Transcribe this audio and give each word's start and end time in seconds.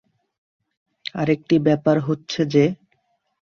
আরেকটি 1.15 1.55
ব্যাপার 1.59 1.97
হচ্ছে 1.99 2.41
যে, 2.45 2.63